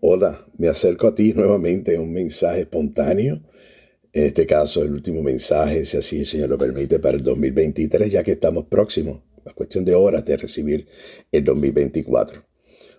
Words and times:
Hola, 0.00 0.46
me 0.58 0.68
acerco 0.68 1.08
a 1.08 1.14
ti 1.16 1.32
nuevamente 1.32 1.96
en 1.96 2.02
un 2.02 2.12
mensaje 2.12 2.60
espontáneo. 2.60 3.42
En 4.12 4.26
este 4.26 4.46
caso, 4.46 4.84
el 4.84 4.92
último 4.92 5.24
mensaje, 5.24 5.84
si 5.86 5.96
así 5.96 6.20
el 6.20 6.26
Señor 6.26 6.50
lo 6.50 6.56
permite, 6.56 7.00
para 7.00 7.16
el 7.16 7.24
2023, 7.24 8.12
ya 8.12 8.22
que 8.22 8.30
estamos 8.30 8.66
próximos, 8.66 9.22
a 9.44 9.52
cuestión 9.54 9.84
de 9.84 9.96
horas 9.96 10.24
de 10.24 10.36
recibir 10.36 10.86
el 11.32 11.42
2024. 11.42 12.44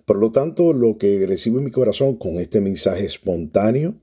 Por 0.05 0.17
lo 0.17 0.33
tanto, 0.33 0.73
lo 0.73 0.97
que 0.97 1.25
recibo 1.25 1.59
en 1.59 1.65
mi 1.65 1.71
corazón 1.71 2.17
con 2.17 2.35
este 2.35 2.59
mensaje 2.59 3.05
espontáneo, 3.05 4.01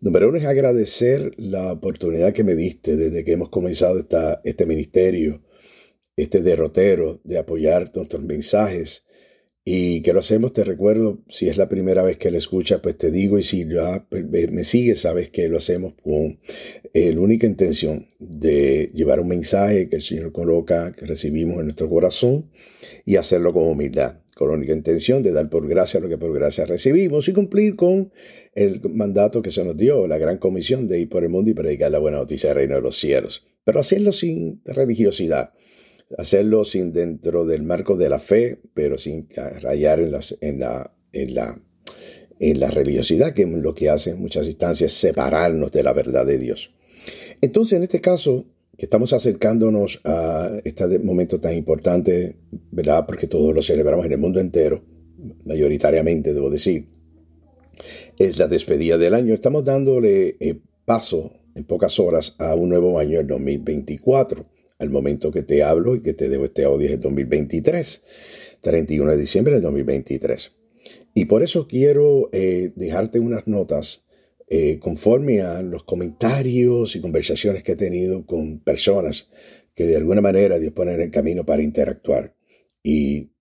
número 0.00 0.30
uno 0.30 0.38
es 0.38 0.46
agradecer 0.46 1.32
la 1.36 1.72
oportunidad 1.72 2.32
que 2.32 2.44
me 2.44 2.54
diste 2.54 2.96
desde 2.96 3.24
que 3.24 3.32
hemos 3.32 3.50
comenzado 3.50 3.98
esta, 3.98 4.40
este 4.42 4.64
ministerio, 4.64 5.42
este 6.16 6.40
derrotero 6.40 7.20
de 7.24 7.36
apoyar 7.36 7.92
nuestros 7.94 8.22
mensajes 8.24 9.04
y 9.70 10.00
que 10.00 10.14
lo 10.14 10.20
hacemos, 10.20 10.54
te 10.54 10.64
recuerdo, 10.64 11.18
si 11.28 11.50
es 11.50 11.58
la 11.58 11.68
primera 11.68 12.02
vez 12.02 12.16
que 12.16 12.30
lo 12.30 12.38
escuchas, 12.38 12.80
pues 12.82 12.96
te 12.96 13.10
digo, 13.10 13.38
y 13.38 13.42
si 13.42 13.68
ya 13.68 14.06
pues, 14.08 14.24
me 14.50 14.64
sigues, 14.64 15.00
sabes 15.00 15.28
que 15.28 15.46
lo 15.50 15.58
hacemos 15.58 15.92
con 16.02 16.38
eh, 16.94 17.12
la 17.12 17.20
única 17.20 17.46
intención 17.46 18.06
de 18.18 18.90
llevar 18.94 19.20
un 19.20 19.28
mensaje 19.28 19.90
que 19.90 19.96
el 19.96 20.02
Señor 20.02 20.32
coloca, 20.32 20.92
que 20.92 21.04
recibimos 21.04 21.58
en 21.58 21.64
nuestro 21.64 21.90
corazón, 21.90 22.48
y 23.04 23.16
hacerlo 23.16 23.52
con 23.52 23.64
humildad, 23.64 24.20
con 24.34 24.48
la 24.48 24.54
única 24.54 24.72
intención 24.72 25.22
de 25.22 25.32
dar 25.32 25.50
por 25.50 25.68
gracia 25.68 26.00
lo 26.00 26.08
que 26.08 26.16
por 26.16 26.32
gracia 26.32 26.64
recibimos 26.64 27.28
y 27.28 27.34
cumplir 27.34 27.76
con 27.76 28.10
el 28.54 28.80
mandato 28.88 29.42
que 29.42 29.50
se 29.50 29.62
nos 29.66 29.76
dio, 29.76 30.06
la 30.06 30.16
gran 30.16 30.38
comisión 30.38 30.88
de 30.88 31.00
ir 31.00 31.10
por 31.10 31.24
el 31.24 31.28
mundo 31.28 31.50
y 31.50 31.54
predicar 31.54 31.90
la 31.90 31.98
buena 31.98 32.16
noticia 32.16 32.48
del 32.48 32.56
reino 32.56 32.76
de 32.76 32.80
los 32.80 32.98
cielos, 32.98 33.44
pero 33.64 33.80
hacerlo 33.80 34.14
sin 34.14 34.62
religiosidad 34.64 35.52
hacerlo 36.16 36.64
sin 36.64 36.92
dentro 36.92 37.44
del 37.44 37.62
marco 37.62 37.96
de 37.96 38.08
la 38.08 38.18
fe, 38.18 38.60
pero 38.74 38.96
sin 38.96 39.28
rayar 39.60 40.00
en, 40.00 40.14
en, 40.40 40.60
la, 40.60 40.94
en, 41.12 41.34
la, 41.34 41.60
en 42.40 42.60
la 42.60 42.70
religiosidad, 42.70 43.34
que 43.34 43.42
es 43.42 43.48
lo 43.48 43.74
que 43.74 43.90
hace 43.90 44.10
en 44.10 44.20
muchas 44.20 44.46
instancias 44.46 44.92
separarnos 44.92 45.70
de 45.70 45.82
la 45.82 45.92
verdad 45.92 46.24
de 46.24 46.38
Dios. 46.38 46.72
Entonces, 47.40 47.76
en 47.76 47.82
este 47.82 48.00
caso, 48.00 48.46
que 48.76 48.86
estamos 48.86 49.12
acercándonos 49.12 50.00
a 50.04 50.50
este 50.64 50.98
momento 51.00 51.40
tan 51.40 51.54
importante, 51.54 52.36
¿verdad? 52.70 53.04
Porque 53.06 53.26
todos 53.26 53.54
lo 53.54 53.62
celebramos 53.62 54.06
en 54.06 54.12
el 54.12 54.18
mundo 54.18 54.40
entero, 54.40 54.82
mayoritariamente, 55.44 56.32
debo 56.32 56.48
decir, 56.48 56.86
es 58.18 58.38
la 58.38 58.46
despedida 58.46 58.96
del 58.96 59.14
año. 59.14 59.34
Estamos 59.34 59.64
dándole 59.64 60.36
eh, 60.40 60.60
paso 60.84 61.32
en 61.54 61.64
pocas 61.64 61.98
horas 61.98 62.34
a 62.38 62.54
un 62.54 62.68
nuevo 62.70 62.98
año, 62.98 63.20
el 63.20 63.26
2024 63.26 64.57
al 64.78 64.90
momento 64.90 65.30
que 65.30 65.42
te 65.42 65.62
hablo 65.62 65.96
y 65.96 66.02
que 66.02 66.14
te 66.14 66.28
debo 66.28 66.44
este 66.44 66.64
audio 66.64 66.88
es 66.88 67.00
2023, 67.00 68.02
31 68.60 69.10
de 69.10 69.16
diciembre 69.16 69.54
del 69.54 69.62
2023. 69.62 70.52
Y 71.14 71.24
por 71.24 71.42
eso 71.42 71.66
quiero 71.66 72.30
eh, 72.32 72.72
dejarte 72.76 73.18
unas 73.18 73.46
notas 73.46 74.06
eh, 74.48 74.78
conforme 74.78 75.42
a 75.42 75.62
los 75.62 75.84
comentarios 75.84 76.96
y 76.96 77.00
conversaciones 77.00 77.62
que 77.62 77.72
he 77.72 77.76
tenido 77.76 78.24
con 78.24 78.60
personas 78.60 79.28
que 79.74 79.84
de 79.84 79.96
alguna 79.96 80.20
manera 80.20 80.58
Dios 80.58 80.72
pone 80.72 80.94
en 80.94 81.02
el 81.02 81.10
camino 81.10 81.44
para 81.44 81.62
interactuar. 81.62 82.34
Y 82.82 83.32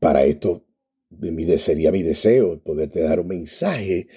para 0.00 0.24
esto 0.24 0.65
sería 1.58 1.92
mi 1.92 2.02
deseo 2.02 2.60
poderte 2.62 3.00
dar 3.00 3.20
un 3.20 3.28
mensaje 3.28 4.08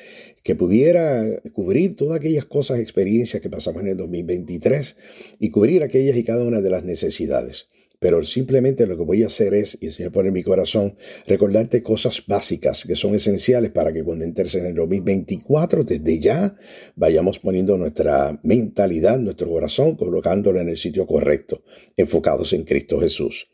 que 0.43 0.55
pudiera 0.55 1.41
cubrir 1.53 1.95
todas 1.95 2.17
aquellas 2.17 2.45
cosas, 2.45 2.79
experiencias 2.79 3.41
que 3.41 3.49
pasamos 3.49 3.81
en 3.81 3.89
el 3.89 3.97
2023 3.97 4.95
y 5.39 5.49
cubrir 5.49 5.83
aquellas 5.83 6.17
y 6.17 6.23
cada 6.23 6.43
una 6.43 6.61
de 6.61 6.69
las 6.69 6.83
necesidades. 6.83 7.67
Pero 7.99 8.23
simplemente 8.23 8.87
lo 8.87 8.95
que 8.95 9.03
voy 9.03 9.23
a 9.23 9.27
hacer 9.27 9.53
es, 9.53 9.77
y 9.81 9.87
el 9.87 9.93
Señor 9.93 10.13
pone 10.13 10.29
en 10.29 10.33
mi 10.33 10.43
corazón, 10.43 10.95
recordarte 11.27 11.83
cosas 11.83 12.23
básicas 12.25 12.85
que 12.85 12.95
son 12.95 13.13
esenciales 13.13 13.71
para 13.71 13.91
que 13.91 14.03
cuando 14.03 14.23
entres 14.23 14.55
en 14.55 14.65
el 14.67 14.75
2024, 14.75 15.83
desde 15.83 16.19
ya, 16.19 16.55
vayamos 16.95 17.39
poniendo 17.39 17.77
nuestra 17.77 18.39
mentalidad, 18.43 19.19
nuestro 19.19 19.49
corazón, 19.49 19.95
colocándolo 19.97 20.61
en 20.61 20.69
el 20.69 20.77
sitio 20.77 21.05
correcto, 21.05 21.61
enfocados 21.97 22.53
en 22.53 22.63
Cristo 22.63 23.01
Jesús. 23.01 23.49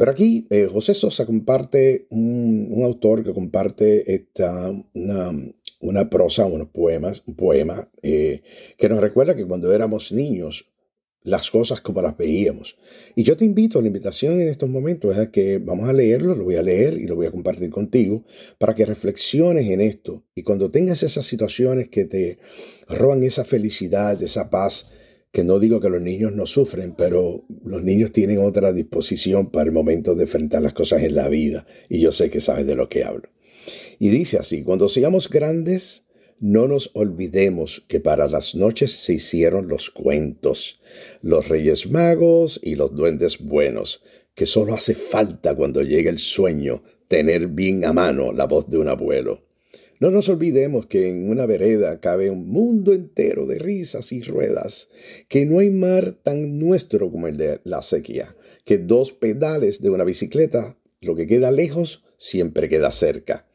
Pero 0.00 0.12
aquí 0.12 0.46
eh, 0.48 0.66
José 0.66 0.94
Sosa 0.94 1.26
comparte, 1.26 2.06
un, 2.08 2.80
autor 2.82 3.22
que 3.22 3.34
comparte 3.34 4.14
esta, 4.14 4.72
una, 4.94 6.08
prosa, 6.08 6.46
unos 6.46 6.68
poemas, 6.68 7.22
un 7.26 7.34
poema 7.34 7.86
eh, 8.00 8.40
que 8.78 8.88
nos 8.88 9.02
recuerda 9.02 9.36
que 9.36 9.44
cuando 9.44 9.74
éramos 9.74 10.10
niños, 10.10 10.70
las 11.22 11.50
cosas 11.50 11.82
como 11.82 12.00
las 12.00 12.16
veíamos. 12.16 12.78
Y 13.14 13.24
yo 13.24 13.36
te 13.36 13.44
invito, 13.44 13.82
la 13.82 13.88
invitación 13.88 14.40
en 14.40 14.48
estos 14.48 14.70
momentos 14.70 15.12
es 15.12 15.18
a 15.18 15.30
que 15.30 15.58
vamos 15.58 15.86
a 15.86 15.92
leerlo, 15.92 16.34
lo 16.34 16.44
voy 16.44 16.56
a 16.56 16.62
leer 16.62 16.96
y 16.96 17.06
lo 17.06 17.14
voy 17.14 17.26
a 17.26 17.30
compartir 17.30 17.68
contigo 17.68 18.24
para 18.56 18.74
que 18.74 18.86
reflexiones 18.86 19.68
en 19.68 19.82
esto. 19.82 20.24
Y 20.34 20.44
cuando 20.44 20.70
tengas 20.70 21.02
esas 21.02 21.26
situaciones 21.26 21.90
que 21.90 22.06
te 22.06 22.38
roban 22.88 23.22
esa 23.22 23.44
felicidad, 23.44 24.22
esa 24.22 24.48
paz, 24.48 24.86
que 25.32 25.44
no 25.44 25.58
digo 25.58 25.80
que 25.80 25.90
los 25.90 26.02
niños 26.02 26.32
no 26.32 26.46
sufren, 26.46 26.94
pero 26.96 27.44
los 27.64 27.82
niños 27.82 28.12
tienen 28.12 28.38
otra 28.38 28.72
disposición 28.72 29.50
para 29.50 29.68
el 29.68 29.72
momento 29.72 30.14
de 30.14 30.24
enfrentar 30.24 30.62
las 30.62 30.72
cosas 30.72 31.02
en 31.02 31.14
la 31.14 31.28
vida, 31.28 31.66
y 31.88 32.00
yo 32.00 32.12
sé 32.12 32.30
que 32.30 32.40
sabes 32.40 32.66
de 32.66 32.74
lo 32.74 32.88
que 32.88 33.04
hablo. 33.04 33.28
Y 33.98 34.08
dice 34.08 34.38
así, 34.38 34.62
cuando 34.62 34.88
seamos 34.88 35.28
grandes, 35.28 36.04
no 36.40 36.66
nos 36.66 36.90
olvidemos 36.94 37.84
que 37.86 38.00
para 38.00 38.26
las 38.26 38.54
noches 38.54 38.92
se 38.92 39.12
hicieron 39.12 39.68
los 39.68 39.90
cuentos, 39.90 40.80
los 41.20 41.48
reyes 41.48 41.90
magos 41.90 42.58
y 42.62 42.76
los 42.76 42.94
duendes 42.94 43.38
buenos, 43.38 44.02
que 44.34 44.46
solo 44.46 44.72
hace 44.72 44.94
falta 44.94 45.54
cuando 45.54 45.82
llega 45.82 46.10
el 46.10 46.18
sueño 46.18 46.82
tener 47.08 47.48
bien 47.48 47.84
a 47.84 47.92
mano 47.92 48.32
la 48.32 48.46
voz 48.46 48.70
de 48.70 48.78
un 48.78 48.88
abuelo. 48.88 49.42
No 50.00 50.10
nos 50.10 50.30
olvidemos 50.30 50.86
que 50.86 51.10
en 51.10 51.28
una 51.28 51.44
vereda 51.44 52.00
cabe 52.00 52.30
un 52.30 52.48
mundo 52.48 52.94
entero 52.94 53.44
de 53.44 53.58
risas 53.58 54.12
y 54.12 54.22
ruedas, 54.22 54.88
que 55.28 55.44
no 55.44 55.58
hay 55.58 55.68
mar 55.68 56.16
tan 56.22 56.58
nuestro 56.58 57.10
como 57.10 57.28
el 57.28 57.36
de 57.36 57.60
la 57.64 57.82
sequía, 57.82 58.34
que 58.64 58.78
dos 58.78 59.12
pedales 59.12 59.82
de 59.82 59.90
una 59.90 60.04
bicicleta, 60.04 60.78
lo 61.02 61.14
que 61.16 61.26
queda 61.26 61.50
lejos 61.50 62.02
siempre 62.16 62.70
queda 62.70 62.90
cerca. 62.90 63.46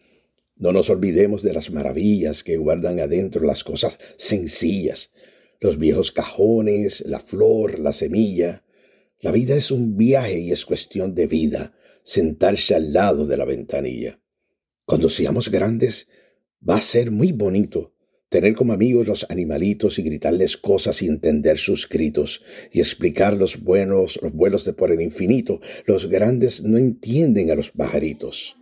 No 0.55 0.71
nos 0.71 0.91
olvidemos 0.91 1.41
de 1.41 1.51
las 1.51 1.71
maravillas 1.71 2.43
que 2.43 2.57
guardan 2.57 2.99
adentro 2.99 3.43
las 3.43 3.63
cosas 3.63 3.97
sencillas, 4.17 5.13
los 5.59 5.79
viejos 5.79 6.11
cajones, 6.11 7.03
la 7.07 7.19
flor, 7.19 7.79
la 7.79 7.91
semilla. 7.91 8.63
La 9.19 9.31
vida 9.31 9.55
es 9.55 9.71
un 9.71 9.97
viaje 9.97 10.37
y 10.37 10.51
es 10.51 10.63
cuestión 10.63 11.15
de 11.15 11.25
vida, 11.25 11.73
sentarse 12.03 12.75
al 12.75 12.93
lado 12.93 13.25
de 13.25 13.35
la 13.35 13.45
ventanilla. 13.45 14.21
Cuando 14.85 15.09
seamos 15.09 15.49
grandes, 15.49 16.07
Va 16.67 16.77
a 16.77 16.81
ser 16.81 17.11
muy 17.11 17.31
bonito 17.31 17.95
tener 18.29 18.53
como 18.53 18.73
amigos 18.73 19.07
los 19.07 19.25
animalitos 19.29 19.97
y 19.97 20.03
gritarles 20.03 20.57
cosas 20.57 21.01
y 21.01 21.07
entender 21.07 21.57
sus 21.57 21.87
gritos 21.87 22.41
y 22.71 22.79
explicar 22.79 23.37
los 23.37 23.63
buenos, 23.63 24.19
los 24.21 24.33
vuelos 24.33 24.65
de 24.65 24.73
por 24.73 24.91
el 24.91 24.99
infinito. 24.99 25.61
Los 25.85 26.09
grandes 26.09 26.61
no 26.61 26.77
entienden 26.77 27.49
a 27.49 27.55
los 27.55 27.71
pajaritos. 27.71 28.57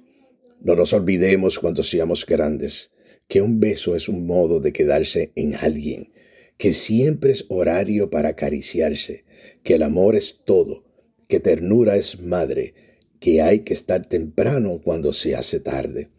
No 0.62 0.76
nos 0.76 0.94
olvidemos 0.94 1.58
cuando 1.58 1.82
seamos 1.82 2.26
grandes 2.26 2.92
que 3.28 3.42
un 3.42 3.60
beso 3.60 3.96
es 3.96 4.10
un 4.10 4.28
modo 4.28 4.60
de 4.60 4.74
quedarse 4.74 5.32
en 5.36 5.56
alguien, 5.56 6.12
que 6.58 6.74
siempre 6.74 7.32
es 7.32 7.46
horario 7.50 8.10
para 8.10 8.30
acariciarse, 8.30 9.26
que 9.64 9.74
el 9.74 9.84
amor 9.84 10.16
es 10.16 10.42
todo, 10.46 10.86
que 11.28 11.40
ternura 11.40 11.96
es 11.96 12.22
madre, 12.22 12.76
que 13.20 13.42
hay 13.42 13.62
que 13.62 13.74
estar 13.74 14.06
temprano 14.06 14.82
cuando 14.84 15.14
se 15.14 15.36
hace 15.36 15.60
tarde. 15.60 16.12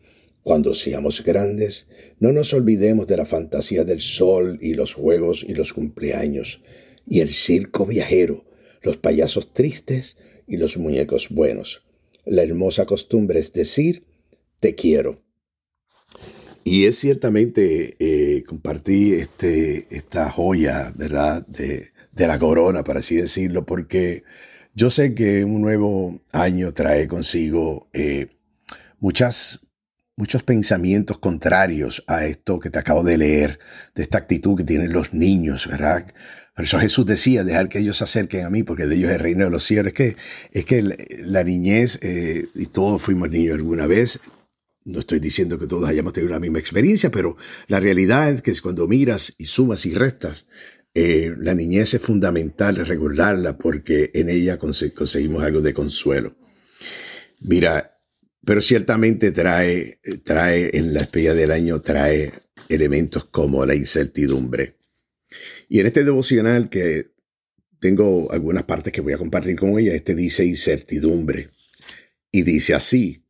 Cuando 0.44 0.74
seamos 0.74 1.24
grandes, 1.24 1.86
no 2.20 2.30
nos 2.30 2.52
olvidemos 2.52 3.06
de 3.06 3.16
la 3.16 3.24
fantasía 3.24 3.82
del 3.84 4.02
sol 4.02 4.58
y 4.60 4.74
los 4.74 4.92
juegos 4.92 5.42
y 5.48 5.54
los 5.54 5.72
cumpleaños, 5.72 6.60
y 7.08 7.20
el 7.20 7.32
circo 7.32 7.86
viajero, 7.86 8.44
los 8.82 8.98
payasos 8.98 9.54
tristes 9.54 10.18
y 10.46 10.58
los 10.58 10.76
muñecos 10.76 11.30
buenos. 11.30 11.82
La 12.26 12.42
hermosa 12.42 12.84
costumbre 12.84 13.40
es 13.40 13.54
decir, 13.54 14.04
te 14.60 14.74
quiero. 14.74 15.16
Y 16.62 16.84
es 16.84 16.98
ciertamente, 16.98 17.96
eh, 17.98 18.44
compartí 18.44 19.14
este, 19.14 19.86
esta 19.90 20.30
joya, 20.30 20.92
¿verdad?, 20.94 21.46
de, 21.46 21.90
la 22.14 22.38
corona, 22.38 22.84
para 22.84 23.00
así 23.00 23.16
decirlo, 23.16 23.64
porque 23.64 24.24
yo 24.74 24.90
sé 24.90 25.14
que 25.14 25.44
un 25.44 25.62
nuevo 25.62 26.20
año 26.32 26.72
trae 26.72 27.08
consigo 27.08 27.88
eh, 27.92 28.28
muchas 29.00 29.63
muchos 30.16 30.42
pensamientos 30.42 31.18
contrarios 31.18 32.04
a 32.06 32.24
esto 32.26 32.60
que 32.60 32.70
te 32.70 32.78
acabo 32.78 33.02
de 33.02 33.18
leer, 33.18 33.58
de 33.94 34.02
esta 34.02 34.18
actitud 34.18 34.56
que 34.56 34.64
tienen 34.64 34.92
los 34.92 35.12
niños, 35.12 35.66
¿verdad? 35.66 36.06
Por 36.54 36.64
eso 36.64 36.78
Jesús 36.78 37.04
decía, 37.04 37.42
dejar 37.42 37.68
que 37.68 37.80
ellos 37.80 37.96
se 37.96 38.04
acerquen 38.04 38.44
a 38.44 38.50
mí, 38.50 38.62
porque 38.62 38.86
de 38.86 38.94
ellos 38.94 39.10
es 39.10 39.16
el 39.16 39.22
reino 39.22 39.44
de 39.44 39.50
los 39.50 39.64
cielos. 39.64 39.88
Es 39.88 39.92
que, 39.92 40.16
es 40.52 40.64
que 40.64 40.82
la 41.24 41.42
niñez, 41.42 41.98
eh, 42.02 42.48
y 42.54 42.66
todos 42.66 43.02
fuimos 43.02 43.28
niños 43.30 43.56
alguna 43.56 43.88
vez, 43.88 44.20
no 44.84 45.00
estoy 45.00 45.18
diciendo 45.18 45.58
que 45.58 45.66
todos 45.66 45.88
hayamos 45.88 46.12
tenido 46.12 46.32
la 46.32 46.40
misma 46.40 46.58
experiencia, 46.58 47.10
pero 47.10 47.36
la 47.66 47.80
realidad 47.80 48.30
es 48.30 48.42
que 48.42 48.52
cuando 48.60 48.86
miras 48.86 49.34
y 49.38 49.46
sumas 49.46 49.84
y 49.86 49.94
restas, 49.94 50.46
eh, 50.94 51.34
la 51.38 51.54
niñez 51.54 51.94
es 51.94 52.02
fundamental 52.02 52.76
recordarla 52.76 53.58
porque 53.58 54.12
en 54.14 54.28
ella 54.28 54.58
conseguimos 54.58 55.42
algo 55.42 55.60
de 55.60 55.74
consuelo. 55.74 56.36
Mira, 57.40 57.93
pero 58.44 58.60
ciertamente 58.60 59.30
trae, 59.30 60.00
trae 60.22 60.76
en 60.76 60.92
la 60.92 61.00
espía 61.00 61.34
del 61.34 61.50
año, 61.50 61.80
trae 61.80 62.32
elementos 62.68 63.24
como 63.26 63.64
la 63.64 63.74
incertidumbre. 63.74 64.78
Y 65.68 65.80
en 65.80 65.86
este 65.86 66.04
devocional 66.04 66.68
que 66.68 67.12
tengo 67.80 68.30
algunas 68.32 68.64
partes 68.64 68.92
que 68.92 69.00
voy 69.00 69.12
a 69.12 69.18
compartir 69.18 69.56
con 69.56 69.78
ella, 69.78 69.94
este 69.94 70.14
dice 70.14 70.44
incertidumbre. 70.44 71.50
Y 72.30 72.42
dice 72.42 72.74
así, 72.74 73.24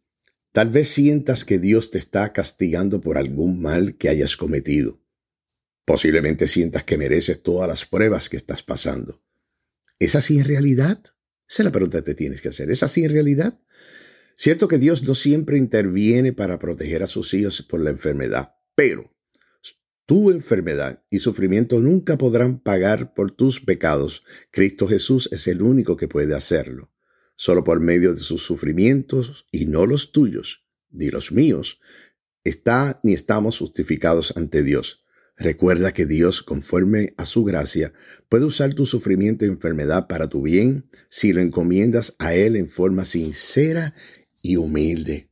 tal 0.52 0.70
vez 0.70 0.88
sientas 0.88 1.44
que 1.44 1.58
Dios 1.58 1.90
te 1.90 1.98
está 1.98 2.32
castigando 2.32 3.00
por 3.00 3.18
algún 3.18 3.60
mal 3.60 3.96
que 3.96 4.08
hayas 4.08 4.36
cometido. 4.36 5.00
Posiblemente 5.84 6.48
sientas 6.48 6.84
que 6.84 6.96
mereces 6.96 7.42
todas 7.42 7.68
las 7.68 7.84
pruebas 7.84 8.28
que 8.28 8.36
estás 8.36 8.62
pasando. 8.62 9.22
¿Es 9.98 10.14
así 10.14 10.38
en 10.38 10.46
realidad? 10.46 11.02
Esa 11.48 11.62
es 11.62 11.64
la 11.64 11.72
pregunta 11.72 11.98
que 11.98 12.04
te 12.04 12.14
tienes 12.14 12.40
que 12.40 12.48
hacer. 12.48 12.70
¿Es 12.70 12.82
así 12.82 13.04
en 13.04 13.10
realidad? 13.10 13.58
Cierto 14.36 14.68
que 14.68 14.78
Dios 14.78 15.02
no 15.04 15.14
siempre 15.14 15.58
interviene 15.58 16.32
para 16.32 16.58
proteger 16.58 17.02
a 17.02 17.06
sus 17.06 17.34
hijos 17.34 17.62
por 17.62 17.80
la 17.80 17.90
enfermedad, 17.90 18.54
pero 18.74 19.10
tu 20.06 20.30
enfermedad 20.30 21.02
y 21.08 21.20
sufrimiento 21.20 21.80
nunca 21.80 22.18
podrán 22.18 22.58
pagar 22.58 23.14
por 23.14 23.30
tus 23.30 23.60
pecados. 23.60 24.22
Cristo 24.50 24.86
Jesús 24.86 25.30
es 25.32 25.46
el 25.46 25.62
único 25.62 25.96
que 25.96 26.08
puede 26.08 26.34
hacerlo. 26.34 26.92
Solo 27.36 27.64
por 27.64 27.80
medio 27.80 28.12
de 28.12 28.20
sus 28.20 28.42
sufrimientos 28.42 29.46
y 29.50 29.64
no 29.64 29.86
los 29.86 30.12
tuyos, 30.12 30.66
ni 30.90 31.08
los 31.08 31.32
míos, 31.32 31.80
está 32.44 33.00
ni 33.02 33.14
estamos 33.14 33.58
justificados 33.58 34.34
ante 34.36 34.62
Dios. 34.62 35.04
Recuerda 35.36 35.92
que 35.92 36.06
Dios, 36.06 36.42
conforme 36.42 37.14
a 37.16 37.24
su 37.26 37.42
gracia, 37.42 37.92
puede 38.28 38.44
usar 38.44 38.74
tu 38.74 38.86
sufrimiento 38.86 39.44
y 39.44 39.48
enfermedad 39.48 40.06
para 40.06 40.28
tu 40.28 40.42
bien 40.42 40.84
si 41.08 41.32
lo 41.32 41.40
encomiendas 41.40 42.14
a 42.18 42.34
Él 42.34 42.54
en 42.56 42.68
forma 42.68 43.04
sincera 43.04 43.94
y 44.44 44.56
humilde. 44.56 45.30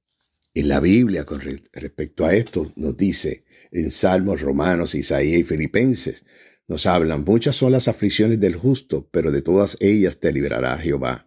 En 0.54 0.68
la 0.68 0.80
Biblia, 0.80 1.24
con 1.24 1.40
respecto 1.40 2.24
a 2.24 2.34
esto, 2.34 2.72
nos 2.76 2.96
dice 2.96 3.44
en 3.70 3.90
Salmos, 3.90 4.40
Romanos, 4.40 4.94
Isaías 4.94 5.38
y 5.40 5.44
Filipenses, 5.44 6.24
nos 6.66 6.86
hablan, 6.86 7.24
muchas 7.24 7.54
son 7.54 7.72
las 7.72 7.88
aflicciones 7.88 8.40
del 8.40 8.56
justo, 8.56 9.08
pero 9.10 9.30
de 9.30 9.42
todas 9.42 9.76
ellas 9.80 10.18
te 10.18 10.32
librará 10.32 10.78
Jehová. 10.78 11.26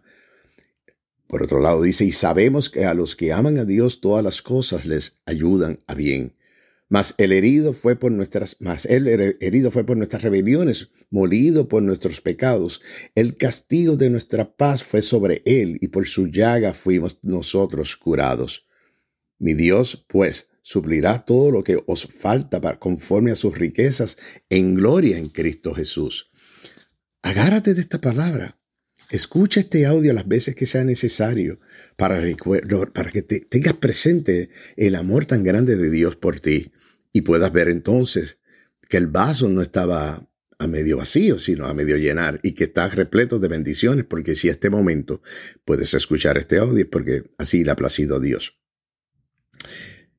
Por 1.28 1.44
otro 1.44 1.60
lado 1.60 1.82
dice, 1.82 2.04
y 2.04 2.12
sabemos 2.12 2.70
que 2.70 2.84
a 2.84 2.94
los 2.94 3.14
que 3.14 3.32
aman 3.32 3.56
a 3.58 3.64
Dios 3.64 4.00
todas 4.00 4.24
las 4.24 4.42
cosas 4.42 4.84
les 4.84 5.14
ayudan 5.24 5.78
a 5.86 5.94
bien. 5.94 6.34
Mas 6.88 7.14
el 7.18 7.32
herido 7.32 7.72
fue 7.72 7.96
por 7.96 8.12
nuestras, 8.12 8.56
mas 8.60 8.86
el 8.86 9.08
herido 9.40 9.72
fue 9.72 9.84
por 9.84 9.96
nuestras 9.96 10.22
rebeliones, 10.22 10.88
molido 11.10 11.68
por 11.68 11.82
nuestros 11.82 12.20
pecados. 12.20 12.80
El 13.16 13.36
castigo 13.36 13.96
de 13.96 14.08
nuestra 14.08 14.56
paz 14.56 14.84
fue 14.84 15.02
sobre 15.02 15.42
él, 15.46 15.78
y 15.80 15.88
por 15.88 16.06
su 16.06 16.28
llaga 16.28 16.74
fuimos 16.74 17.18
nosotros 17.22 17.96
curados. 17.96 18.66
Mi 19.38 19.54
Dios, 19.54 20.06
pues, 20.08 20.46
suplirá 20.62 21.24
todo 21.24 21.50
lo 21.50 21.64
que 21.64 21.82
os 21.86 22.06
falta 22.06 22.60
para, 22.60 22.78
conforme 22.78 23.32
a 23.32 23.36
sus 23.36 23.58
riquezas 23.58 24.16
en 24.48 24.76
gloria 24.76 25.18
en 25.18 25.28
Cristo 25.28 25.74
Jesús. 25.74 26.28
Agárrate 27.22 27.74
de 27.74 27.80
esta 27.80 28.00
palabra. 28.00 28.58
Escucha 29.10 29.60
este 29.60 29.86
audio 29.86 30.12
las 30.12 30.26
veces 30.26 30.54
que 30.54 30.66
sea 30.66 30.82
necesario 30.84 31.60
para, 31.96 32.20
para 32.92 33.10
que 33.10 33.22
te, 33.22 33.40
tengas 33.40 33.74
presente 33.74 34.50
el 34.76 34.96
amor 34.96 35.26
tan 35.26 35.44
grande 35.44 35.76
de 35.76 35.90
Dios 35.90 36.16
por 36.16 36.40
ti 36.40 36.72
y 37.16 37.22
puedas 37.22 37.50
ver 37.50 37.70
entonces 37.70 38.40
que 38.90 38.98
el 38.98 39.06
vaso 39.06 39.48
no 39.48 39.62
estaba 39.62 40.28
a 40.58 40.66
medio 40.66 40.98
vacío, 40.98 41.38
sino 41.38 41.64
a 41.64 41.72
medio 41.72 41.96
llenar 41.96 42.40
y 42.42 42.52
que 42.52 42.64
está 42.64 42.90
repleto 42.90 43.38
de 43.38 43.48
bendiciones, 43.48 44.04
porque 44.04 44.36
si 44.36 44.50
a 44.50 44.52
este 44.52 44.68
momento 44.68 45.22
puedes 45.64 45.94
escuchar 45.94 46.36
este 46.36 46.58
audio, 46.58 46.86
porque 46.90 47.22
así 47.38 47.64
le 47.64 47.70
ha 47.70 47.76
placido 47.76 48.16
a 48.16 48.20
Dios. 48.20 48.58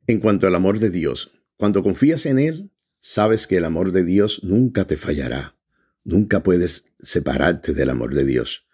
En 0.07 0.19
cuanto 0.19 0.47
al 0.47 0.55
amor 0.55 0.79
de 0.79 0.89
Dios, 0.89 1.33
cuando 1.55 1.83
confías 1.83 2.25
en 2.25 2.39
Él, 2.39 2.71
sabes 2.99 3.45
que 3.45 3.57
el 3.57 3.65
amor 3.65 3.91
de 3.91 4.03
Dios 4.03 4.43
nunca 4.43 4.85
te 4.85 4.97
fallará. 4.97 5.55
Nunca 6.03 6.41
puedes 6.41 6.85
separarte 6.97 7.75
del 7.75 7.91
amor 7.91 8.15
de 8.15 8.25
Dios. 8.25 8.65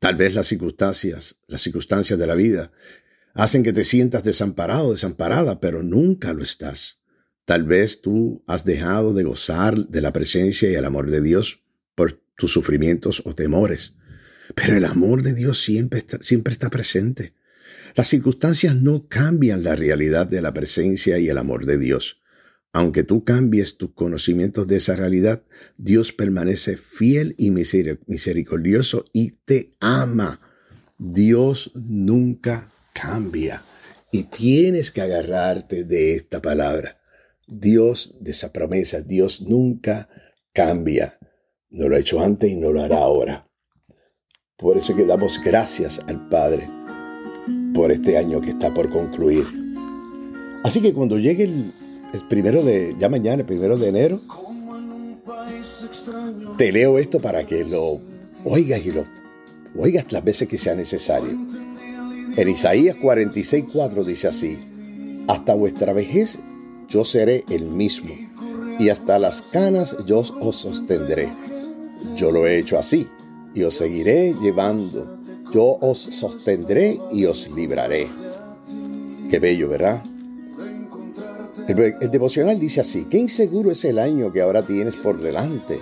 Tal 0.00 0.16
vez 0.16 0.34
las 0.34 0.48
circunstancias, 0.48 1.36
las 1.46 1.62
circunstancias 1.62 2.18
de 2.18 2.26
la 2.26 2.34
vida, 2.34 2.72
hacen 3.34 3.62
que 3.62 3.72
te 3.72 3.84
sientas 3.84 4.24
desamparado, 4.24 4.90
desamparada, 4.90 5.60
pero 5.60 5.84
nunca 5.84 6.32
lo 6.32 6.42
estás. 6.42 6.98
Tal 7.48 7.64
vez 7.64 8.02
tú 8.02 8.42
has 8.46 8.66
dejado 8.66 9.14
de 9.14 9.24
gozar 9.24 9.88
de 9.88 10.02
la 10.02 10.12
presencia 10.12 10.70
y 10.70 10.74
el 10.74 10.84
amor 10.84 11.10
de 11.10 11.22
Dios 11.22 11.62
por 11.94 12.20
tus 12.36 12.52
sufrimientos 12.52 13.22
o 13.24 13.34
temores. 13.34 13.94
Pero 14.54 14.76
el 14.76 14.84
amor 14.84 15.22
de 15.22 15.32
Dios 15.32 15.58
siempre 15.64 16.00
está, 16.00 16.18
siempre 16.20 16.52
está 16.52 16.68
presente. 16.68 17.32
Las 17.94 18.08
circunstancias 18.08 18.76
no 18.76 19.08
cambian 19.08 19.64
la 19.64 19.76
realidad 19.76 20.26
de 20.26 20.42
la 20.42 20.52
presencia 20.52 21.16
y 21.18 21.30
el 21.30 21.38
amor 21.38 21.64
de 21.64 21.78
Dios. 21.78 22.20
Aunque 22.74 23.02
tú 23.02 23.24
cambies 23.24 23.78
tus 23.78 23.92
conocimientos 23.94 24.66
de 24.66 24.76
esa 24.76 24.94
realidad, 24.94 25.42
Dios 25.78 26.12
permanece 26.12 26.76
fiel 26.76 27.34
y 27.38 27.50
misericordioso 27.50 29.06
y 29.14 29.38
te 29.46 29.70
ama. 29.80 30.38
Dios 30.98 31.72
nunca 31.74 32.70
cambia. 32.92 33.62
Y 34.12 34.24
tienes 34.24 34.90
que 34.90 35.00
agarrarte 35.00 35.84
de 35.84 36.12
esta 36.12 36.42
palabra. 36.42 36.97
Dios, 37.48 38.16
de 38.20 38.30
esa 38.30 38.52
promesa, 38.52 39.00
Dios 39.00 39.40
nunca 39.40 40.08
cambia. 40.52 41.18
No 41.70 41.88
lo 41.88 41.96
ha 41.96 41.98
hecho 41.98 42.20
antes 42.20 42.50
y 42.50 42.56
no 42.56 42.72
lo 42.72 42.82
hará 42.82 42.98
ahora. 42.98 43.44
Por 44.56 44.76
eso 44.76 44.94
que 44.94 45.04
damos 45.04 45.40
gracias 45.42 46.00
al 46.06 46.28
Padre 46.28 46.68
por 47.74 47.92
este 47.92 48.18
año 48.18 48.40
que 48.40 48.50
está 48.50 48.72
por 48.74 48.90
concluir. 48.90 49.46
Así 50.64 50.82
que 50.82 50.92
cuando 50.92 51.18
llegue 51.18 51.44
el, 51.44 51.72
primero 52.28 52.62
de, 52.62 52.96
ya 52.98 53.08
mañana, 53.08 53.44
primero 53.44 53.76
de 53.76 53.88
enero, 53.88 54.20
te 56.56 56.72
leo 56.72 56.98
esto 56.98 57.20
para 57.20 57.46
que 57.46 57.64
lo 57.64 58.00
oigas 58.44 58.84
y 58.84 58.90
lo 58.90 59.04
oigas 59.76 60.12
las 60.12 60.24
veces 60.24 60.48
que 60.48 60.58
sea 60.58 60.74
necesario. 60.74 61.30
En 62.36 62.48
Isaías 62.48 62.96
46:4 62.96 64.04
dice 64.04 64.28
así: 64.28 64.58
Hasta 65.28 65.54
vuestra 65.54 65.92
vejez 65.92 66.40
yo 66.88 67.04
seré 67.04 67.44
el 67.50 67.64
mismo, 67.64 68.14
y 68.78 68.88
hasta 68.88 69.18
las 69.18 69.42
canas 69.42 69.96
yo 70.06 70.22
os 70.40 70.56
sostendré. 70.56 71.32
Yo 72.16 72.30
lo 72.30 72.46
he 72.46 72.58
hecho 72.58 72.78
así, 72.78 73.06
y 73.54 73.62
os 73.62 73.74
seguiré 73.74 74.34
llevando 74.40 75.18
yo 75.52 75.78
os 75.80 75.98
sostendré 75.98 77.00
y 77.10 77.24
os 77.24 77.48
libraré. 77.50 78.08
Qué 79.30 79.38
bello, 79.38 79.68
¿verdad? 79.68 80.02
El, 81.66 82.10
devocional 82.10 82.58
dice 82.58 82.80
así, 82.80 83.06
qué 83.10 83.18
inseguro 83.18 83.70
es 83.70 83.84
el 83.84 83.98
año 83.98 84.32
que 84.32 84.40
ahora 84.40 84.62
tienes 84.62 84.96
por 84.96 85.20
delante. 85.20 85.78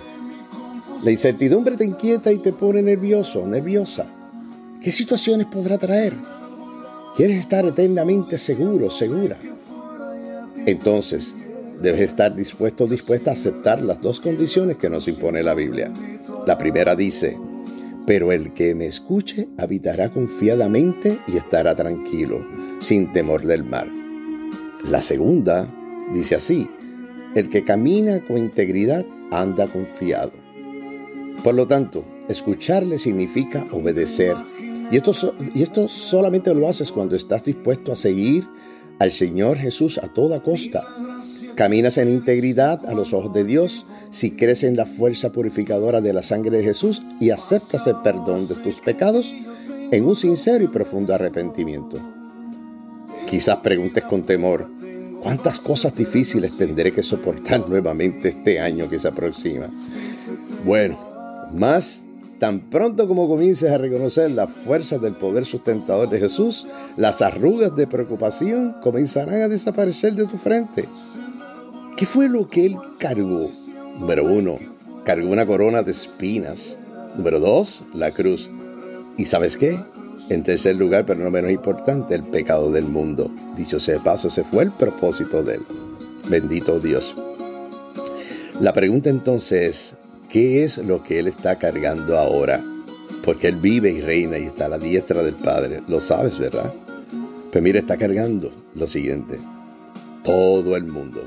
La 1.03 1.11
incertidumbre 1.11 1.77
te 1.77 1.85
inquieta 1.85 2.31
y 2.31 2.37
te 2.39 2.51
pone 2.51 2.81
nervioso, 2.81 3.45
nerviosa. 3.45 4.05
¿Qué 4.81 4.91
situaciones 4.91 5.47
podrá 5.47 5.77
traer? 5.77 6.13
¿Quieres 7.15 7.37
estar 7.37 7.65
eternamente 7.65 8.37
seguro, 8.37 8.89
segura? 8.89 9.37
Entonces, 10.67 11.33
debes 11.81 12.01
estar 12.01 12.35
dispuesto 12.35 12.83
o 12.83 12.87
dispuesta 12.87 13.31
a 13.31 13.35
aceptar 13.35 13.81
las 13.81 14.01
dos 14.01 14.19
condiciones 14.19 14.75
que 14.75 14.89
nos 14.89 15.07
impone 15.07 15.41
la 15.41 15.53
Biblia. 15.53 15.89
La 16.45 16.57
primera 16.57 16.93
dice, 16.93 17.37
pero 18.05 18.33
el 18.33 18.53
que 18.53 18.75
me 18.75 18.85
escuche 18.85 19.47
habitará 19.57 20.09
confiadamente 20.09 21.19
y 21.25 21.37
estará 21.37 21.73
tranquilo, 21.73 22.45
sin 22.79 23.13
temor 23.13 23.45
del 23.45 23.63
mar. 23.63 23.87
La 24.89 25.01
segunda 25.01 25.73
dice 26.13 26.35
así, 26.35 26.69
el 27.33 27.47
que 27.47 27.63
camina 27.63 28.19
con 28.25 28.37
integridad 28.37 29.05
anda 29.31 29.67
confiado. 29.67 30.33
Por 31.45 31.55
lo 31.55 31.65
tanto, 31.65 32.03
escucharle 32.27 32.99
significa 32.99 33.65
obedecer. 33.71 34.35
Y 34.91 34.97
esto, 34.97 35.33
y 35.55 35.63
esto 35.63 35.87
solamente 35.87 36.53
lo 36.53 36.67
haces 36.67 36.91
cuando 36.91 37.15
estás 37.15 37.45
dispuesto 37.45 37.93
a 37.93 37.95
seguir 37.95 38.45
al 38.99 39.11
Señor 39.11 39.57
Jesús 39.57 39.97
a 39.97 40.07
toda 40.07 40.41
costa 40.41 40.83
Caminas 41.57 41.97
en 41.97 42.09
integridad 42.09 42.85
a 42.85 42.93
los 42.93 43.13
ojos 43.13 43.33
de 43.33 43.43
Dios 43.43 43.87
si 44.11 44.29
crees 44.29 44.61
en 44.61 44.75
la 44.75 44.85
fuerza 44.85 45.31
purificadora 45.31 46.01
de 46.01 46.13
la 46.13 46.21
sangre 46.21 46.59
de 46.59 46.63
Jesús 46.63 47.01
y 47.19 47.31
aceptas 47.31 47.87
el 47.87 47.95
perdón 48.03 48.47
de 48.47 48.53
tus 48.53 48.79
pecados 48.79 49.33
en 49.91 50.05
un 50.05 50.15
sincero 50.15 50.63
y 50.63 50.67
profundo 50.67 51.15
arrepentimiento. 51.15 51.97
Quizás 53.27 53.55
preguntes 53.57 54.03
con 54.03 54.21
temor, 54.21 54.69
¿cuántas 55.23 55.59
cosas 55.59 55.95
difíciles 55.95 56.55
tendré 56.55 56.91
que 56.91 57.01
soportar 57.01 57.67
nuevamente 57.67 58.29
este 58.29 58.59
año 58.59 58.87
que 58.87 58.99
se 58.99 59.07
aproxima? 59.07 59.67
Bueno, 60.63 60.99
más 61.53 62.05
tan 62.39 62.69
pronto 62.69 63.07
como 63.07 63.27
comiences 63.27 63.71
a 63.71 63.77
reconocer 63.77 64.31
las 64.31 64.49
fuerzas 64.49 65.01
del 65.01 65.13
poder 65.13 65.45
sustentador 65.45 66.09
de 66.09 66.19
Jesús, 66.19 66.67
las 66.97 67.21
arrugas 67.21 67.75
de 67.75 67.87
preocupación 67.87 68.75
comenzarán 68.81 69.41
a 69.41 69.47
desaparecer 69.47 70.13
de 70.13 70.25
tu 70.25 70.37
frente. 70.37 70.85
¿Qué 71.95 72.05
fue 72.05 72.29
lo 72.29 72.47
que 72.47 72.67
él 72.67 72.77
cargó? 72.99 73.49
Número 73.99 74.25
uno, 74.25 74.59
cargó 75.03 75.29
una 75.29 75.45
corona 75.45 75.81
de 75.81 75.91
espinas. 75.91 76.77
Número 77.15 77.39
dos, 77.39 77.83
la 77.93 78.11
cruz. 78.11 78.49
¿Y 79.17 79.25
sabes 79.25 79.57
qué? 79.57 79.79
En 80.29 80.43
tercer 80.43 80.75
lugar, 80.75 81.05
pero 81.05 81.23
no 81.23 81.31
menos 81.31 81.51
importante, 81.51 82.13
el 82.13 82.23
pecado 82.23 82.71
del 82.71 82.85
mundo. 82.85 83.31
Dicho 83.55 83.79
sea 83.79 83.95
de 83.95 84.01
paso, 84.01 84.27
ese 84.27 84.43
fue 84.43 84.63
el 84.63 84.71
propósito 84.71 85.41
de 85.41 85.55
él. 85.55 85.61
Bendito 86.29 86.79
Dios. 86.79 87.15
La 88.59 88.73
pregunta 88.73 89.09
entonces 89.09 89.69
es, 89.69 89.95
¿qué 90.29 90.63
es 90.63 90.77
lo 90.77 91.03
que 91.03 91.19
él 91.19 91.27
está 91.27 91.57
cargando 91.57 92.17
ahora? 92.17 92.63
Porque 93.23 93.47
él 93.47 93.57
vive 93.57 93.91
y 93.91 94.01
reina 94.01 94.37
y 94.37 94.43
está 94.43 94.65
a 94.65 94.69
la 94.69 94.77
diestra 94.77 95.23
del 95.23 95.35
Padre. 95.35 95.81
Lo 95.87 95.99
sabes, 95.99 96.37
¿verdad? 96.39 96.73
Pues 97.51 97.63
mira, 97.63 97.79
está 97.79 97.97
cargando 97.97 98.51
lo 98.75 98.87
siguiente. 98.87 99.37
Todo 100.23 100.75
el 100.75 100.85
mundo. 100.85 101.21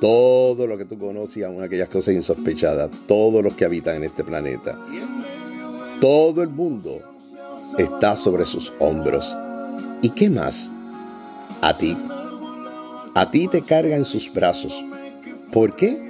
Todo 0.00 0.66
lo 0.66 0.78
que 0.78 0.84
tú 0.84 0.98
conoces, 0.98 1.44
aún 1.44 1.62
aquellas 1.62 1.88
cosas 1.88 2.14
insospechadas. 2.14 2.90
Todos 3.06 3.42
los 3.42 3.54
que 3.54 3.64
habitan 3.64 3.96
en 3.96 4.04
este 4.04 4.24
planeta. 4.24 4.78
Todo 6.00 6.42
el 6.42 6.48
mundo 6.48 7.00
está 7.78 8.16
sobre 8.16 8.46
sus 8.46 8.72
hombros. 8.78 9.36
¿Y 10.02 10.10
qué 10.10 10.30
más? 10.30 10.70
A 11.60 11.76
ti. 11.76 11.96
A 13.14 13.30
ti 13.30 13.48
te 13.48 13.62
carga 13.62 13.96
en 13.96 14.04
sus 14.04 14.32
brazos. 14.32 14.84
¿Por 15.52 15.76
qué? 15.76 16.09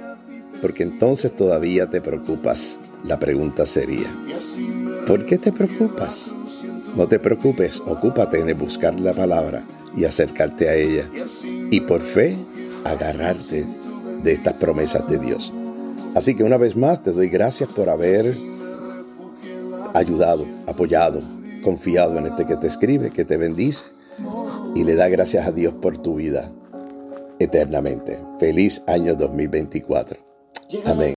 Porque 0.61 0.83
entonces 0.83 1.35
todavía 1.35 1.89
te 1.89 2.01
preocupas. 2.01 2.79
La 3.05 3.17
pregunta 3.17 3.65
sería, 3.65 4.07
¿por 5.07 5.25
qué 5.25 5.37
te 5.37 5.51
preocupas? 5.51 6.33
No 6.95 7.07
te 7.07 7.19
preocupes, 7.19 7.81
ocúpate 7.85 8.39
en 8.39 8.57
buscar 8.57 8.99
la 8.99 9.13
palabra 9.13 9.63
y 9.95 10.05
acercarte 10.05 10.69
a 10.69 10.75
ella. 10.75 11.09
Y 11.71 11.79
por 11.81 12.01
fe, 12.01 12.37
agarrarte 12.83 13.65
de 14.23 14.31
estas 14.31 14.53
promesas 14.53 15.07
de 15.09 15.17
Dios. 15.17 15.51
Así 16.15 16.35
que 16.35 16.43
una 16.43 16.57
vez 16.57 16.75
más 16.75 17.01
te 17.03 17.11
doy 17.11 17.29
gracias 17.29 17.71
por 17.71 17.89
haber 17.89 18.37
ayudado, 19.93 20.45
apoyado, 20.67 21.21
confiado 21.63 22.17
en 22.17 22.27
este 22.27 22.45
que 22.45 22.57
te 22.57 22.67
escribe, 22.67 23.11
que 23.11 23.25
te 23.25 23.37
bendice 23.37 23.85
y 24.75 24.83
le 24.83 24.95
da 24.95 25.07
gracias 25.07 25.47
a 25.47 25.51
Dios 25.51 25.73
por 25.73 25.97
tu 25.99 26.15
vida 26.15 26.51
eternamente. 27.39 28.19
Feliz 28.39 28.83
año 28.87 29.15
2024. 29.15 30.30
Amém. 30.85 31.09